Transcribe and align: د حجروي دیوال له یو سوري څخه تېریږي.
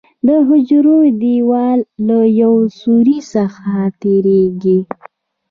د 0.25 0.29
حجروي 0.47 1.09
دیوال 1.21 1.79
له 2.07 2.17
یو 2.41 2.53
سوري 2.79 3.17
څخه 3.33 3.73
تېریږي. 4.01 4.79